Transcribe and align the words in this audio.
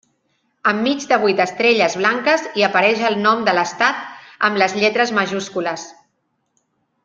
Enmig 0.69 1.03
de 1.11 1.19
vuit 1.25 1.41
estrelles 1.43 1.97
blanques, 1.99 2.47
hi 2.61 2.65
apareix 2.69 3.03
el 3.11 3.19
nom 3.27 3.45
de 3.51 3.55
l'estat 3.61 4.03
amb 4.49 4.61
les 4.63 4.77
lletres 4.81 5.15
majúscules. 5.21 5.89